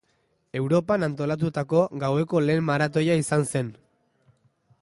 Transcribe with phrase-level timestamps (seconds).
[0.59, 3.73] Europan antolatutako gaueko lehen maratoia izan zen.